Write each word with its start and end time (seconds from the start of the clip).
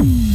Mm. 0.00 0.27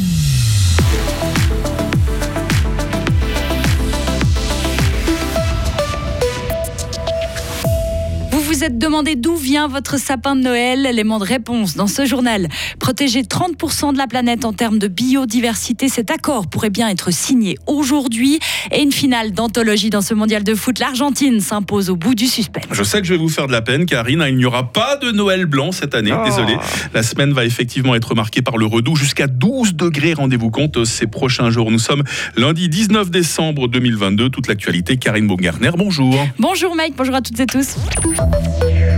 Vous 8.63 8.67
êtes 8.67 8.79
demandé 8.79 9.17
d'où 9.17 9.35
vient 9.35 9.67
votre 9.67 9.99
sapin 9.99 10.37
de 10.37 10.41
Noël, 10.41 10.85
élément 10.85 11.19
de 11.19 11.25
réponse 11.25 11.75
dans 11.75 11.87
ce 11.87 12.05
journal. 12.05 12.47
Protéger 12.79 13.23
30% 13.23 13.91
de 13.91 13.97
la 13.97 14.07
planète 14.07 14.45
en 14.45 14.53
termes 14.53 14.79
de 14.79 14.87
biodiversité, 14.87 15.89
cet 15.89 16.09
accord 16.09 16.47
pourrait 16.47 16.69
bien 16.69 16.87
être 16.87 17.11
signé 17.11 17.57
aujourd'hui. 17.67 18.39
Et 18.71 18.81
une 18.81 18.93
finale 18.93 19.33
d'anthologie 19.33 19.89
dans 19.89 19.99
ce 19.99 20.13
mondial 20.13 20.45
de 20.45 20.55
foot. 20.55 20.79
L'Argentine 20.79 21.41
s'impose 21.41 21.89
au 21.89 21.97
bout 21.97 22.15
du 22.15 22.25
suspense. 22.27 22.63
Je 22.71 22.83
sais 22.83 23.01
que 23.01 23.05
je 23.05 23.13
vais 23.15 23.19
vous 23.19 23.27
faire 23.27 23.47
de 23.47 23.51
la 23.51 23.61
peine, 23.61 23.85
Karine. 23.85 24.23
Il 24.29 24.37
n'y 24.37 24.45
aura 24.45 24.71
pas 24.71 24.95
de 24.95 25.11
Noël 25.11 25.45
blanc 25.45 25.73
cette 25.73 25.93
année. 25.93 26.13
Oh. 26.17 26.23
Désolé. 26.23 26.55
La 26.93 27.03
semaine 27.03 27.33
va 27.33 27.43
effectivement 27.43 27.95
être 27.95 28.15
marquée 28.15 28.41
par 28.41 28.55
le 28.55 28.65
redout. 28.65 28.95
Jusqu'à 28.95 29.27
12 29.27 29.73
degrés, 29.73 30.13
rendez-vous 30.13 30.51
compte, 30.51 30.85
ces 30.85 31.07
prochains 31.07 31.49
jours. 31.49 31.69
Nous 31.69 31.79
sommes 31.79 32.03
lundi 32.37 32.69
19 32.69 33.11
décembre 33.11 33.67
2022. 33.67 34.29
Toute 34.29 34.47
l'actualité, 34.47 34.95
Karine 34.95 35.27
Baumgartner, 35.27 35.71
bonjour. 35.75 36.15
Bonjour 36.39 36.77
Mike, 36.77 36.93
bonjour 36.95 37.15
à 37.15 37.21
toutes 37.21 37.41
et 37.41 37.45
tous. 37.45 37.75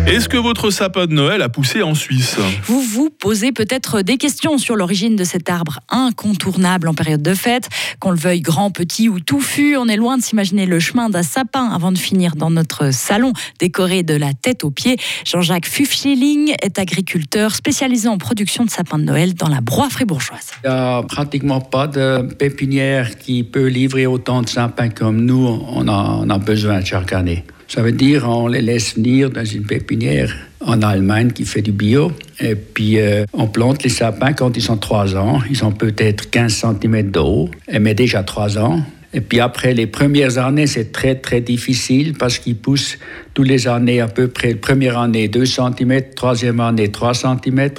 Est-ce 0.08 0.30
que 0.30 0.38
votre 0.38 0.70
sapin 0.70 1.08
de 1.08 1.14
Noël 1.14 1.42
a 1.42 1.50
poussé 1.50 1.82
en 1.82 1.96
Suisse? 1.96 2.38
Vous 2.66 2.80
vous 2.80 3.10
posez 3.10 3.52
peut-être 3.52 4.04
des 4.04 4.18
questions 4.18 4.60
sur 4.60 4.76
l'origine 4.76 5.16
de 5.16 5.24
cet 5.24 5.50
arbre 5.50 5.80
incontournable 5.90 6.88
en 6.88 6.94
période 6.94 7.24
de 7.24 7.34
fête. 7.34 7.70
Qu'on 8.00 8.12
le 8.12 8.18
veuille 8.18 8.42
grand, 8.42 8.70
petit 8.70 9.10
ou 9.10 9.20
touffu, 9.20 9.76
on 9.78 9.88
est 9.88 9.96
loin 9.96 10.18
de 10.18 10.24
s'imaginer 10.24 10.68
le 10.68 10.80
chemin 10.80 11.10
d'un 11.10 11.24
sapin 11.24 11.66
avant 11.70 11.92
de 11.92 11.98
finir 11.98 12.36
dans 12.36 12.52
notre 12.52 12.94
salon 12.94 13.34
décoré 13.60 14.04
de 14.04 14.14
la 14.14 14.34
tête 14.34 14.64
aux 14.64 14.70
pieds. 14.70 14.98
Jean-Jacques 15.26 15.68
Fufschilling 15.68 16.54
est 16.62 16.78
agriculteur 16.78 17.56
spécialisé 17.56 18.08
en 18.08 18.20
production 18.20 18.64
de 18.64 18.70
sapins 18.70 19.00
de 19.00 19.06
Noël 19.06 19.34
dans 19.34 19.50
la 19.50 19.60
broie 19.60 19.90
fribourgeoise. 19.90 20.52
Il 20.64 20.70
n'y 20.70 20.76
a 20.76 21.02
pratiquement 21.02 21.62
pas 21.62 21.88
de 21.88 22.22
pépinière 22.22 23.18
qui 23.18 23.44
peut 23.44 23.68
livrer 23.68 24.06
autant 24.06 24.44
de 24.44 24.50
sapins 24.50 24.90
comme 24.90 25.26
nous, 25.26 25.48
on 25.68 25.88
a, 25.88 26.20
on 26.22 26.30
a 26.30 26.38
besoin 26.38 26.86
chaque 26.86 27.12
année. 27.12 27.44
Ça 27.68 27.82
veut 27.82 27.92
dire 27.92 28.28
on 28.28 28.48
les 28.48 28.62
laisse 28.62 28.96
venir 28.96 29.30
dans 29.30 29.46
une 29.46 29.66
pépinière 29.66 30.34
en 30.62 30.82
Allemagne 30.82 31.32
qui 31.32 31.46
fait 31.46 31.62
du 31.62 31.72
bio. 31.72 32.12
Et 32.40 32.56
puis 32.56 33.00
euh, 33.00 33.26
on 33.34 33.48
plante 33.48 33.84
les 33.84 33.90
sapins 33.90 34.34
quand 34.34 34.56
ils 34.56 34.62
sont 34.62 34.78
3 34.78 35.16
ans. 35.16 35.42
Ils 35.50 35.64
ont 35.64 35.72
peut-être 35.72 36.30
15 36.30 36.54
cm 36.54 37.12
de 37.12 37.20
haut, 37.20 37.50
mais 37.80 37.94
déjà 37.94 38.24
3 38.24 38.58
ans. 38.58 38.82
Et 39.16 39.22
puis 39.22 39.40
après 39.40 39.74
les 39.74 39.88
premières 39.88 40.38
années, 40.38 40.68
c'est 40.68 40.92
très 40.92 41.16
très 41.16 41.40
difficile 41.40 42.14
parce 42.20 42.38
qu'ils 42.38 42.58
poussent 42.58 42.98
tous 43.34 43.44
les 43.44 43.68
années 43.68 44.02
à 44.02 44.08
peu 44.08 44.28
près. 44.28 44.56
Première 44.56 45.00
année 45.00 45.30
2 45.30 45.46
cm, 45.46 46.02
troisième 46.16 46.60
année 46.60 46.92
3 46.92 47.14
cm, 47.14 47.70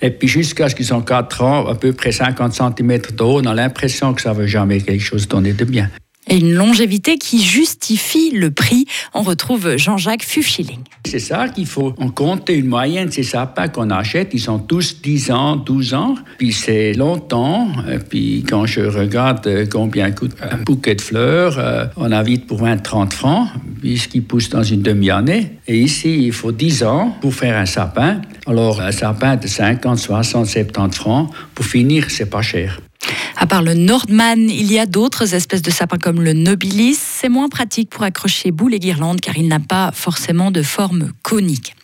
et 0.00 0.10
puis 0.10 0.26
jusqu'à 0.26 0.70
ce 0.70 0.74
qu'ils 0.74 0.94
ont 0.94 1.02
4 1.02 1.42
ans, 1.42 1.66
à 1.66 1.74
peu 1.74 1.92
près 1.92 2.12
50 2.12 2.54
cm 2.54 2.98
de 3.14 3.22
haut. 3.22 3.40
On 3.42 3.46
a 3.46 3.54
l'impression 3.54 4.14
que 4.14 4.22
ça 4.22 4.32
ne 4.32 4.38
veut 4.38 4.46
jamais 4.46 4.80
quelque 4.80 5.04
chose 5.04 5.28
donner 5.28 5.52
de 5.52 5.64
bien. 5.66 5.90
Et 6.28 6.38
une 6.38 6.52
longévité 6.52 7.18
qui 7.18 7.42
justifie 7.42 8.30
le 8.30 8.50
prix. 8.50 8.86
On 9.14 9.22
retrouve 9.22 9.76
Jean-Jacques 9.76 10.24
Fufschilling. 10.24 10.80
C'est 11.04 11.20
ça 11.20 11.48
qu'il 11.48 11.66
faut. 11.66 11.94
On 11.98 12.10
compte 12.10 12.48
une 12.48 12.66
moyenne 12.66 13.12
ces 13.12 13.22
sapins 13.22 13.68
qu'on 13.68 13.90
achète. 13.90 14.30
Ils 14.32 14.40
sont 14.40 14.58
tous 14.58 15.00
10 15.00 15.30
ans, 15.30 15.56
12 15.56 15.94
ans. 15.94 16.16
Puis 16.38 16.52
c'est 16.52 16.94
longtemps. 16.94 17.68
Et 17.90 17.98
puis 17.98 18.44
quand 18.48 18.66
je 18.66 18.80
regarde 18.80 19.46
euh, 19.46 19.66
combien 19.70 20.10
coûte 20.10 20.32
un 20.42 20.56
bouquet 20.56 20.96
de 20.96 21.00
fleurs, 21.00 21.58
euh, 21.58 21.86
on 21.96 22.10
a 22.10 22.22
vite 22.22 22.46
pour 22.46 22.58
20, 22.58 22.78
30 22.78 23.12
francs, 23.12 23.48
puisqu'ils 23.80 24.24
poussent 24.24 24.50
dans 24.50 24.64
une 24.64 24.82
demi-année. 24.82 25.52
Et 25.68 25.78
ici, 25.78 26.24
il 26.24 26.32
faut 26.32 26.52
10 26.52 26.82
ans 26.82 27.16
pour 27.20 27.34
faire 27.34 27.56
un 27.56 27.66
sapin. 27.66 28.20
Alors, 28.46 28.80
un 28.80 28.92
sapin 28.92 29.36
de 29.36 29.46
50, 29.46 29.98
60, 29.98 30.46
70 30.46 30.96
francs, 30.96 31.30
pour 31.54 31.64
finir, 31.64 32.10
c'est 32.10 32.30
pas 32.30 32.42
cher. 32.42 32.80
À 33.36 33.46
part 33.46 33.62
le 33.62 33.74
Nordman, 33.74 34.50
il 34.50 34.72
y 34.72 34.78
a 34.78 34.86
d'autres 34.86 35.34
espèces 35.34 35.62
de 35.62 35.70
sapins 35.70 35.98
comme 35.98 36.22
le 36.22 36.32
Nobilis. 36.32 36.96
C'est 36.98 37.28
moins 37.28 37.48
pratique 37.48 37.90
pour 37.90 38.02
accrocher 38.02 38.50
boules 38.50 38.74
et 38.74 38.78
guirlandes 38.78 39.20
car 39.20 39.36
il 39.36 39.48
n'a 39.48 39.60
pas 39.60 39.90
forcément 39.92 40.50
de 40.50 40.62
forme 40.62 41.12
conique. 41.22 41.74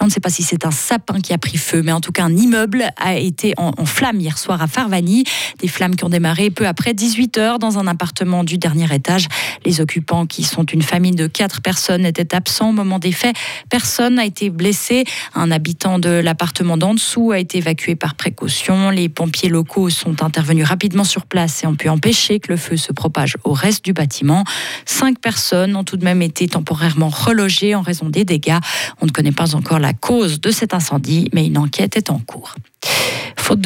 On 0.00 0.06
ne 0.06 0.10
sait 0.10 0.20
pas 0.20 0.30
si 0.30 0.42
c'est 0.42 0.66
un 0.66 0.70
sapin 0.70 1.20
qui 1.20 1.32
a 1.32 1.38
pris 1.38 1.56
feu, 1.56 1.82
mais 1.82 1.92
en 1.92 2.00
tout 2.00 2.12
cas 2.12 2.24
un 2.24 2.36
immeuble 2.36 2.90
a 2.96 3.16
été 3.16 3.54
en, 3.56 3.72
en 3.76 3.86
flammes 3.86 4.20
hier 4.20 4.36
soir 4.36 4.60
à 4.60 4.66
Farvani. 4.66 5.24
Des 5.60 5.68
flammes 5.68 5.96
qui 5.96 6.04
ont 6.04 6.08
démarré 6.08 6.50
peu 6.50 6.66
après 6.66 6.92
18 6.92 7.38
heures 7.38 7.58
dans 7.58 7.78
un 7.78 7.86
appartement 7.86 8.44
du 8.44 8.58
dernier 8.58 8.92
étage. 8.94 9.26
Les 9.64 9.80
occupants, 9.80 10.26
qui 10.26 10.44
sont 10.44 10.64
une 10.64 10.82
famille 10.82 11.14
de 11.14 11.26
quatre 11.26 11.62
personnes, 11.62 12.04
étaient 12.04 12.34
absents 12.34 12.70
au 12.70 12.72
moment 12.72 12.98
des 12.98 13.12
faits. 13.12 13.36
Personne 13.70 14.16
n'a 14.16 14.24
été 14.24 14.50
blessé. 14.50 15.04
Un 15.34 15.50
habitant 15.50 15.98
de 15.98 16.10
l'appartement 16.10 16.76
d'en 16.76 16.94
dessous 16.94 17.32
a 17.32 17.38
été 17.38 17.58
évacué 17.58 17.94
par 17.96 18.14
précaution. 18.14 18.90
Les 18.90 19.08
pompiers 19.08 19.48
locaux 19.48 19.90
sont 19.90 20.22
intervenus 20.22 20.65
rapidement 20.66 21.04
sur 21.04 21.26
place 21.26 21.64
et 21.64 21.66
ont 21.66 21.74
pu 21.74 21.88
empêcher 21.88 22.40
que 22.40 22.52
le 22.52 22.56
feu 22.56 22.76
se 22.76 22.92
propage 22.92 23.36
au 23.44 23.52
reste 23.52 23.84
du 23.84 23.92
bâtiment. 23.92 24.44
Cinq 24.84 25.18
personnes 25.18 25.76
ont 25.76 25.84
tout 25.84 25.96
de 25.96 26.04
même 26.04 26.22
été 26.22 26.48
temporairement 26.48 27.08
relogées 27.08 27.74
en 27.74 27.82
raison 27.82 28.08
des 28.08 28.24
dégâts. 28.24 28.58
On 29.00 29.06
ne 29.06 29.10
connaît 29.10 29.32
pas 29.32 29.54
encore 29.54 29.78
la 29.78 29.94
cause 29.94 30.40
de 30.40 30.50
cet 30.50 30.74
incendie, 30.74 31.30
mais 31.32 31.46
une 31.46 31.58
enquête 31.58 31.96
est 31.96 32.10
en 32.10 32.18
cours. 32.18 32.54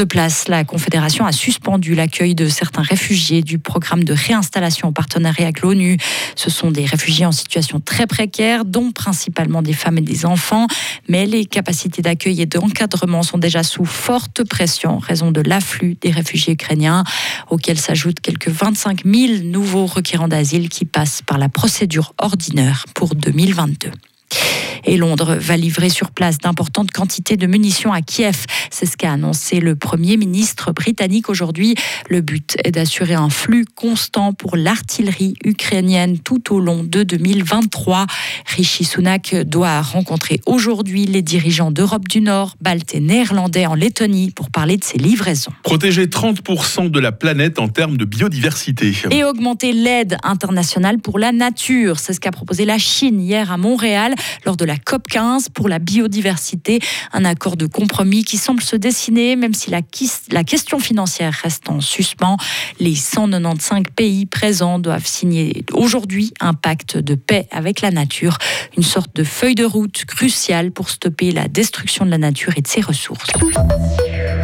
De 0.00 0.04
place, 0.06 0.48
la 0.48 0.64
Confédération 0.64 1.26
a 1.26 1.32
suspendu 1.32 1.94
l'accueil 1.94 2.34
de 2.34 2.48
certains 2.48 2.80
réfugiés 2.80 3.42
du 3.42 3.58
programme 3.58 4.02
de 4.02 4.14
réinstallation 4.14 4.88
en 4.88 4.92
partenariat 4.94 5.44
avec 5.44 5.60
l'ONU. 5.60 5.98
Ce 6.36 6.48
sont 6.48 6.70
des 6.70 6.86
réfugiés 6.86 7.26
en 7.26 7.32
situation 7.32 7.80
très 7.80 8.06
précaire, 8.06 8.64
dont 8.64 8.92
principalement 8.92 9.60
des 9.60 9.74
femmes 9.74 9.98
et 9.98 10.00
des 10.00 10.24
enfants. 10.24 10.68
Mais 11.10 11.26
les 11.26 11.44
capacités 11.44 12.00
d'accueil 12.00 12.40
et 12.40 12.46
d'encadrement 12.46 13.22
sont 13.22 13.36
déjà 13.36 13.62
sous 13.62 13.84
forte 13.84 14.42
pression 14.42 14.92
en 14.92 14.98
raison 15.00 15.32
de 15.32 15.42
l'afflux 15.42 15.98
des 16.00 16.10
réfugiés 16.10 16.54
ukrainiens, 16.54 17.04
auxquels 17.50 17.78
s'ajoutent 17.78 18.20
quelques 18.20 18.48
25 18.48 19.04
000 19.04 19.42
nouveaux 19.42 19.84
requérants 19.84 20.28
d'asile 20.28 20.70
qui 20.70 20.86
passent 20.86 21.20
par 21.20 21.36
la 21.36 21.50
procédure 21.50 22.14
ordinaire 22.16 22.86
pour 22.94 23.14
2022. 23.14 23.90
Et 24.90 24.96
Londres 24.96 25.36
va 25.38 25.56
livrer 25.56 25.88
sur 25.88 26.10
place 26.10 26.38
d'importantes 26.38 26.90
quantités 26.90 27.36
de 27.36 27.46
munitions 27.46 27.92
à 27.92 28.02
Kiev. 28.02 28.44
C'est 28.72 28.86
ce 28.86 28.96
qu'a 28.96 29.12
annoncé 29.12 29.60
le 29.60 29.76
Premier 29.76 30.16
ministre 30.16 30.72
britannique 30.72 31.30
aujourd'hui. 31.30 31.76
Le 32.08 32.20
but 32.22 32.56
est 32.64 32.72
d'assurer 32.72 33.14
un 33.14 33.30
flux 33.30 33.64
constant 33.76 34.32
pour 34.32 34.56
l'artillerie 34.56 35.34
ukrainienne 35.44 36.18
tout 36.18 36.52
au 36.52 36.58
long 36.58 36.82
de 36.82 37.04
2023. 37.04 38.08
Rishi 38.56 38.82
Sunak 38.82 39.36
doit 39.46 39.80
rencontrer 39.80 40.40
aujourd'hui 40.44 41.06
les 41.06 41.22
dirigeants 41.22 41.70
d'Europe 41.70 42.08
du 42.08 42.20
Nord, 42.20 42.56
baltes 42.60 42.92
et 42.92 43.00
néerlandais 43.00 43.66
en 43.66 43.76
Lettonie 43.76 44.32
pour 44.32 44.50
parler 44.50 44.76
de 44.76 44.82
ces 44.82 44.98
livraisons. 44.98 45.52
Protéger 45.62 46.06
30% 46.06 46.90
de 46.90 46.98
la 46.98 47.12
planète 47.12 47.60
en 47.60 47.68
termes 47.68 47.96
de 47.96 48.04
biodiversité. 48.04 48.92
Et 49.12 49.22
augmenter 49.22 49.72
l'aide 49.72 50.16
internationale 50.24 50.98
pour 50.98 51.20
la 51.20 51.30
nature. 51.30 52.00
C'est 52.00 52.12
ce 52.12 52.18
qu'a 52.18 52.32
proposé 52.32 52.64
la 52.64 52.78
Chine 52.78 53.20
hier 53.20 53.52
à 53.52 53.56
Montréal 53.56 54.16
lors 54.44 54.56
de 54.56 54.64
la 54.64 54.79
COP 54.84 55.06
15 55.08 55.48
pour 55.50 55.68
la 55.68 55.78
biodiversité. 55.78 56.80
Un 57.12 57.24
accord 57.24 57.56
de 57.56 57.66
compromis 57.66 58.24
qui 58.24 58.36
semble 58.36 58.62
se 58.62 58.76
dessiner, 58.76 59.36
même 59.36 59.54
si 59.54 59.70
la, 59.70 59.80
la 60.30 60.44
question 60.44 60.78
financière 60.78 61.32
reste 61.32 61.68
en 61.68 61.80
suspens. 61.80 62.36
Les 62.78 62.94
195 62.94 63.84
pays 63.94 64.26
présents 64.26 64.78
doivent 64.78 65.06
signer 65.06 65.64
aujourd'hui 65.72 66.32
un 66.40 66.54
pacte 66.54 66.96
de 66.96 67.14
paix 67.14 67.46
avec 67.50 67.80
la 67.80 67.90
nature, 67.90 68.38
une 68.76 68.82
sorte 68.82 69.14
de 69.14 69.24
feuille 69.24 69.54
de 69.54 69.64
route 69.64 70.04
cruciale 70.04 70.70
pour 70.72 70.90
stopper 70.90 71.30
la 71.30 71.48
destruction 71.48 72.04
de 72.04 72.10
la 72.10 72.18
nature 72.18 72.52
et 72.56 72.62
de 72.62 72.68
ses 72.68 72.80
ressources. 72.80 73.30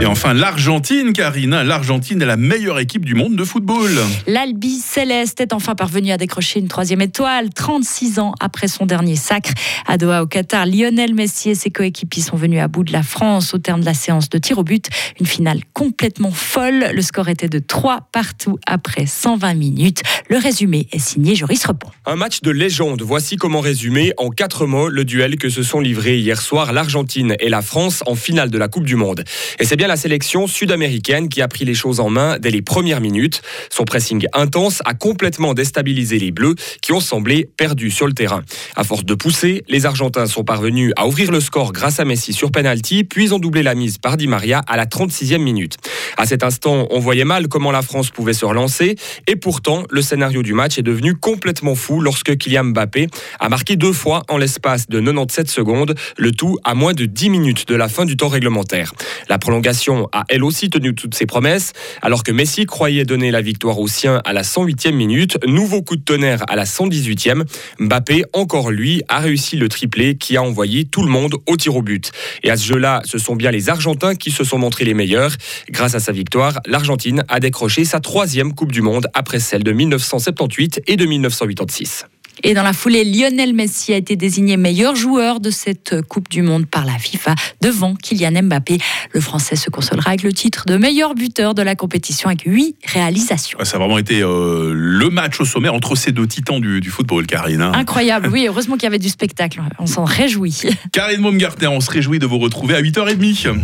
Et 0.00 0.06
enfin, 0.06 0.34
l'Argentine, 0.34 1.12
Karine. 1.12 1.62
L'Argentine 1.62 2.20
est 2.20 2.26
la 2.26 2.36
meilleure 2.36 2.78
équipe 2.78 3.04
du 3.04 3.14
monde 3.14 3.34
de 3.34 3.44
football. 3.44 3.90
L'Albi 4.26 4.78
Céleste 4.78 5.40
est 5.40 5.52
enfin 5.52 5.74
parvenu 5.74 6.12
à 6.12 6.18
décrocher 6.18 6.60
une 6.60 6.68
troisième 6.68 7.00
étoile, 7.00 7.48
36 7.54 8.18
ans 8.18 8.34
après 8.40 8.68
son 8.68 8.84
dernier 8.84 9.16
sacre. 9.16 9.52
À 9.86 9.96
Doha, 9.96 10.22
au 10.22 10.26
Qatar, 10.26 10.66
Lionel 10.66 11.14
Messi 11.14 11.50
et 11.50 11.54
ses 11.54 11.70
coéquipiers 11.70 12.22
sont 12.22 12.36
venus 12.36 12.60
à 12.60 12.68
bout 12.68 12.84
de 12.84 12.92
la 12.92 13.02
France 13.02 13.54
au 13.54 13.58
terme 13.58 13.80
de 13.80 13.86
la 13.86 13.94
séance 13.94 14.28
de 14.28 14.38
tir 14.38 14.58
au 14.58 14.64
but. 14.64 14.88
Une 15.20 15.26
finale 15.26 15.60
complètement 15.72 16.32
folle. 16.32 16.90
Le 16.92 17.02
score 17.02 17.28
était 17.28 17.48
de 17.48 17.58
3 17.58 18.08
partout 18.12 18.58
après 18.66 19.06
120 19.06 19.54
minutes. 19.54 20.02
Le 20.28 20.36
résumé 20.36 20.88
est 20.92 20.98
signé 20.98 21.34
Joris 21.34 21.64
Repon. 21.64 21.88
Un 22.04 22.16
match 22.16 22.42
de 22.42 22.50
légende. 22.50 23.02
Voici 23.02 23.36
comment 23.36 23.60
résumer 23.60 24.12
en 24.18 24.30
quatre 24.30 24.66
mots 24.66 24.88
le 24.88 25.04
duel 25.04 25.36
que 25.36 25.48
se 25.48 25.62
sont 25.62 25.80
livrés 25.80 26.18
hier 26.18 26.40
soir 26.40 26.72
l'Argentine 26.72 27.34
et 27.40 27.48
la 27.48 27.62
France 27.62 28.02
en 28.06 28.14
finale 28.14 28.50
de 28.50 28.58
la 28.58 28.68
Coupe 28.68 28.84
du 28.84 28.96
Monde. 28.96 29.24
Et 29.58 29.64
bien 29.76 29.86
la 29.86 29.96
sélection 29.96 30.46
sud-américaine 30.46 31.28
qui 31.28 31.42
a 31.42 31.48
pris 31.48 31.64
les 31.64 31.74
choses 31.74 32.00
en 32.00 32.08
main 32.08 32.38
dès 32.38 32.50
les 32.50 32.62
premières 32.62 33.00
minutes. 33.00 33.42
Son 33.70 33.84
pressing 33.84 34.26
intense 34.32 34.82
a 34.84 34.94
complètement 34.94 35.54
déstabilisé 35.54 36.18
les 36.18 36.30
Bleus 36.30 36.54
qui 36.80 36.92
ont 36.92 37.00
semblé 37.00 37.48
perdus 37.56 37.90
sur 37.90 38.06
le 38.06 38.14
terrain. 38.14 38.42
À 38.74 38.84
force 38.84 39.04
de 39.04 39.14
pousser, 39.14 39.62
les 39.68 39.86
Argentins 39.86 40.26
sont 40.26 40.44
parvenus 40.44 40.92
à 40.96 41.06
ouvrir 41.06 41.30
le 41.30 41.40
score 41.40 41.72
grâce 41.72 42.00
à 42.00 42.04
Messi 42.04 42.32
sur 42.32 42.50
penalty, 42.50 43.04
puis 43.04 43.32
ont 43.32 43.38
doublé 43.38 43.62
la 43.62 43.74
mise 43.74 43.98
par 43.98 44.16
Di 44.16 44.26
Maria 44.26 44.62
à 44.66 44.76
la 44.76 44.86
36e 44.86 45.38
minute. 45.38 45.76
À 46.16 46.24
cet 46.24 46.42
instant, 46.42 46.86
on 46.90 46.98
voyait 46.98 47.24
mal 47.24 47.48
comment 47.48 47.70
la 47.70 47.82
France 47.82 48.10
pouvait 48.10 48.32
se 48.32 48.44
relancer 48.46 48.96
et 49.26 49.36
pourtant, 49.36 49.84
le 49.90 50.00
scénario 50.02 50.42
du 50.42 50.54
match 50.54 50.78
est 50.78 50.82
devenu 50.82 51.14
complètement 51.14 51.74
fou 51.74 52.00
lorsque 52.00 52.36
Kylian 52.36 52.64
Mbappé 52.64 53.08
a 53.40 53.48
marqué 53.48 53.76
deux 53.76 53.92
fois 53.92 54.22
en 54.28 54.38
l'espace 54.38 54.88
de 54.88 55.00
97 55.00 55.50
secondes, 55.50 55.94
le 56.16 56.32
tout 56.32 56.58
à 56.64 56.74
moins 56.74 56.94
de 56.94 57.04
10 57.04 57.30
minutes 57.30 57.68
de 57.68 57.74
la 57.74 57.88
fin 57.88 58.04
du 58.04 58.16
temps 58.16 58.28
réglementaire. 58.28 58.92
La 59.28 59.38
prolongation 59.38 59.65
a 60.12 60.24
elle 60.28 60.44
aussi 60.44 60.70
tenu 60.70 60.94
toutes 60.94 61.14
ses 61.14 61.26
promesses. 61.26 61.72
Alors 62.02 62.22
que 62.22 62.32
Messi 62.32 62.66
croyait 62.66 63.04
donner 63.04 63.30
la 63.30 63.40
victoire 63.40 63.78
aux 63.78 63.88
siens 63.88 64.20
à 64.24 64.32
la 64.32 64.42
108e 64.42 64.92
minute, 64.92 65.38
nouveau 65.46 65.82
coup 65.82 65.96
de 65.96 66.02
tonnerre 66.02 66.44
à 66.48 66.56
la 66.56 66.64
118e. 66.64 67.44
Mbappé, 67.78 68.24
encore 68.32 68.70
lui, 68.70 69.02
a 69.08 69.18
réussi 69.18 69.56
le 69.56 69.68
triplé 69.68 70.16
qui 70.16 70.36
a 70.36 70.42
envoyé 70.42 70.84
tout 70.84 71.02
le 71.02 71.10
monde 71.10 71.34
au 71.46 71.56
tir 71.56 71.76
au 71.76 71.82
but. 71.82 72.12
Et 72.42 72.50
à 72.50 72.56
ce 72.56 72.66
jeu-là, 72.66 73.02
ce 73.04 73.18
sont 73.18 73.36
bien 73.36 73.50
les 73.50 73.68
Argentins 73.68 74.14
qui 74.14 74.30
se 74.30 74.44
sont 74.44 74.58
montrés 74.58 74.84
les 74.84 74.94
meilleurs. 74.94 75.32
Grâce 75.70 75.94
à 75.94 76.00
sa 76.00 76.12
victoire, 76.12 76.60
l'Argentine 76.66 77.24
a 77.28 77.40
décroché 77.40 77.84
sa 77.84 78.00
troisième 78.00 78.54
Coupe 78.54 78.72
du 78.72 78.82
Monde 78.82 79.08
après 79.14 79.40
celle 79.40 79.64
de 79.64 79.72
1978 79.72 80.82
et 80.86 80.96
de 80.96 81.06
1986. 81.06 82.06
Et 82.42 82.54
dans 82.54 82.62
la 82.62 82.72
foulée, 82.72 83.04
Lionel 83.04 83.54
Messi 83.54 83.92
a 83.92 83.96
été 83.96 84.16
désigné 84.16 84.56
meilleur 84.56 84.94
joueur 84.94 85.40
de 85.40 85.50
cette 85.50 86.02
Coupe 86.02 86.28
du 86.28 86.42
Monde 86.42 86.66
par 86.66 86.84
la 86.84 86.98
FIFA 86.98 87.34
devant 87.60 87.94
Kylian 87.94 88.42
Mbappé. 88.42 88.78
Le 89.12 89.20
Français 89.20 89.56
se 89.56 89.70
consolera 89.70 90.10
avec 90.10 90.22
le 90.22 90.32
titre 90.32 90.64
de 90.66 90.76
meilleur 90.76 91.14
buteur 91.14 91.54
de 91.54 91.62
la 91.62 91.74
compétition 91.74 92.28
avec 92.28 92.42
huit 92.46 92.76
réalisations. 92.84 93.58
Ça 93.64 93.76
a 93.76 93.78
vraiment 93.78 93.98
été 93.98 94.22
euh, 94.22 94.72
le 94.74 95.10
match 95.10 95.40
au 95.40 95.44
sommet 95.44 95.68
entre 95.68 95.96
ces 95.96 96.12
deux 96.12 96.26
titans 96.26 96.60
du, 96.60 96.90
football, 96.90 97.26
Karine. 97.26 97.62
Hein. 97.62 97.72
Incroyable, 97.74 98.28
oui, 98.32 98.46
heureusement 98.48 98.74
qu'il 98.74 98.84
y 98.84 98.86
avait 98.86 98.98
du 98.98 99.08
spectacle. 99.08 99.60
On 99.78 99.86
s'en 99.86 100.04
réjouit. 100.04 100.62
Karine 100.92 101.22
Baumgartner, 101.22 101.68
on 101.68 101.80
se 101.80 101.90
réjouit 101.90 102.18
de 102.18 102.26
vous 102.26 102.38
retrouver 102.38 102.74
à 102.74 102.82
8h30. 102.82 103.58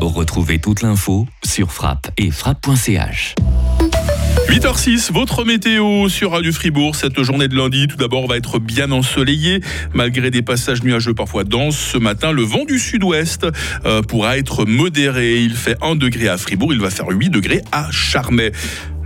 Retrouvez 0.00 0.58
toute 0.58 0.82
l'info 0.82 1.26
sur 1.44 1.72
frappe 1.72 2.10
et 2.16 2.30
frappe.ch. 2.30 3.34
8h06, 4.48 5.12
votre 5.12 5.44
météo 5.44 6.08
sur 6.08 6.32
Radio 6.32 6.52
Fribourg. 6.52 6.96
Cette 6.96 7.22
journée 7.22 7.48
de 7.48 7.56
lundi, 7.56 7.86
tout 7.86 7.96
d'abord, 7.96 8.26
va 8.26 8.36
être 8.36 8.58
bien 8.58 8.90
ensoleillée. 8.90 9.60
Malgré 9.94 10.30
des 10.30 10.42
passages 10.42 10.82
nuageux 10.82 11.14
parfois 11.14 11.44
denses, 11.44 11.78
ce 11.78 11.98
matin, 11.98 12.32
le 12.32 12.42
vent 12.42 12.64
du 12.64 12.78
sud-ouest 12.78 13.46
euh, 13.84 14.02
pourra 14.02 14.38
être 14.38 14.64
modéré. 14.64 15.40
Il 15.42 15.54
fait 15.54 15.76
1 15.82 15.96
degré 15.96 16.28
à 16.28 16.36
Fribourg, 16.36 16.72
il 16.72 16.80
va 16.80 16.90
faire 16.90 17.08
8 17.08 17.30
degrés 17.30 17.62
à 17.72 17.88
Charmey. 17.90 18.52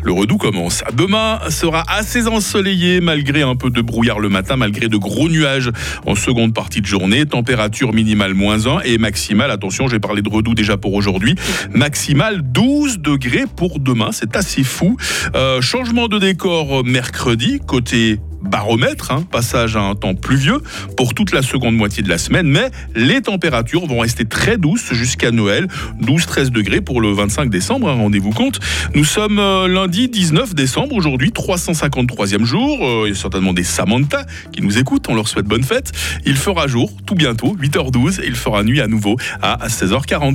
Le 0.07 0.13
redout 0.13 0.39
commence. 0.39 0.85
Demain 0.95 1.41
sera 1.51 1.83
assez 1.89 2.29
ensoleillé 2.29 3.01
malgré 3.01 3.43
un 3.43 3.57
peu 3.57 3.71
de 3.71 3.81
brouillard 3.81 4.21
le 4.21 4.29
matin, 4.29 4.55
malgré 4.55 4.87
de 4.87 4.97
gros 4.97 5.29
nuages 5.29 5.73
en 6.07 6.15
seconde 6.15 6.55
partie 6.55 6.81
de 6.81 6.87
journée. 6.87 7.27
Température 7.27 7.93
minimale 7.93 8.33
moins 8.33 8.69
1 8.69 8.83
et 8.85 8.99
maximale, 8.99 9.51
attention, 9.51 9.89
j'ai 9.89 9.99
parlé 9.99 10.23
de 10.23 10.29
redout 10.29 10.55
déjà 10.55 10.77
pour 10.77 10.95
aujourd'hui, 10.95 11.35
maximale 11.75 12.43
12 12.43 13.01
degrés 13.01 13.47
pour 13.57 13.81
demain. 13.81 14.11
C'est 14.13 14.37
assez 14.37 14.63
fou. 14.63 14.97
Euh, 15.35 15.61
changement 15.61 16.07
de 16.07 16.21
décor 16.21 16.85
mercredi, 16.85 17.59
côté 17.67 18.21
baromètre, 18.47 19.13
hein, 19.13 19.25
passage 19.31 19.77
à 19.77 19.81
un 19.81 19.95
temps 19.95 20.15
pluvieux 20.15 20.61
pour 20.97 21.15
toute 21.15 21.33
la 21.33 21.43
seconde 21.43 21.77
moitié 21.77 22.03
de 22.03 22.09
la 22.09 22.19
semaine, 22.19 22.47
mais 22.47 22.71
les 22.95 23.23
températures 23.23 23.87
vont 23.87 24.01
rester 24.01 24.25
très 24.25 24.57
douces 24.57 24.93
jusqu'à 24.93 25.31
Noël, 25.31 25.69
12-13 26.03 26.51
degrés 26.51 26.81
pour 26.81 27.01
le 27.01 27.13
25 27.13 27.51
décembre, 27.51 27.89
hein, 27.89 27.95
rendez-vous 27.95 28.31
compte. 28.31 28.61
Nous 28.95 29.05
sommes 29.05 29.39
euh, 29.39 29.69
lundi 29.69 30.09
19 30.09 30.55
décembre, 30.55 30.95
aujourd'hui 30.95 31.31
353e 31.31 32.45
jour, 32.45 32.79
euh, 32.83 33.03
il 33.07 33.11
y 33.11 33.13
a 33.13 33.15
certainement 33.15 33.53
des 33.53 33.65
Samantha 33.65 34.25
qui 34.53 34.63
nous 34.63 34.79
écoutent, 34.79 35.09
on 35.09 35.15
leur 35.15 35.29
souhaite 35.29 35.47
bonne 35.47 35.65
fête. 35.65 35.93
Il 36.25 36.37
fera 36.37 36.67
jour 36.67 36.91
tout 37.07 37.15
bientôt, 37.15 37.57
8h12, 37.61 38.21
et 38.23 38.27
il 38.27 38.35
fera 38.35 38.63
nuit 38.63 38.81
à 38.81 38.87
nouveau 38.87 39.17
à 39.43 39.69
16h40. 39.69 40.35